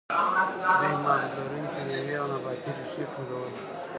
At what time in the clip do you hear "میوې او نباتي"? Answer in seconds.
1.87-2.69